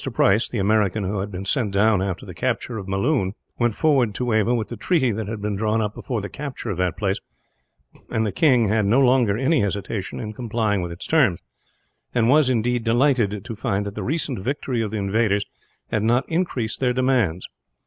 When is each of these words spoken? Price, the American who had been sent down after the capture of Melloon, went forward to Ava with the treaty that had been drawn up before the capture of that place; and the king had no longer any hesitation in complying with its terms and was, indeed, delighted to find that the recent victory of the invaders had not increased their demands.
Price, 0.13 0.49
the 0.49 0.57
American 0.57 1.03
who 1.03 1.19
had 1.19 1.31
been 1.31 1.45
sent 1.45 1.71
down 1.71 2.01
after 2.01 2.25
the 2.25 2.33
capture 2.33 2.79
of 2.79 2.87
Melloon, 2.87 3.33
went 3.59 3.75
forward 3.75 4.15
to 4.15 4.33
Ava 4.33 4.55
with 4.55 4.69
the 4.69 4.75
treaty 4.75 5.11
that 5.11 5.27
had 5.27 5.43
been 5.43 5.55
drawn 5.55 5.79
up 5.79 5.93
before 5.93 6.21
the 6.21 6.27
capture 6.27 6.71
of 6.71 6.77
that 6.77 6.97
place; 6.97 7.19
and 8.09 8.25
the 8.25 8.31
king 8.31 8.67
had 8.67 8.87
no 8.87 8.99
longer 8.99 9.37
any 9.37 9.61
hesitation 9.61 10.19
in 10.19 10.33
complying 10.33 10.81
with 10.81 10.91
its 10.91 11.05
terms 11.05 11.39
and 12.15 12.29
was, 12.29 12.49
indeed, 12.49 12.83
delighted 12.83 13.45
to 13.45 13.55
find 13.55 13.85
that 13.85 13.93
the 13.93 14.01
recent 14.01 14.39
victory 14.39 14.81
of 14.81 14.89
the 14.89 14.97
invaders 14.97 15.45
had 15.91 16.01
not 16.01 16.27
increased 16.27 16.79
their 16.79 16.93
demands. 16.93 17.47